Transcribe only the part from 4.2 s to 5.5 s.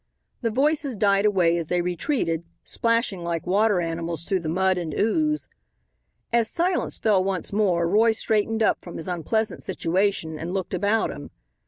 through the mud and ooze.